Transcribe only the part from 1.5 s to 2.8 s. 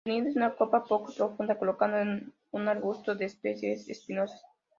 colocado en un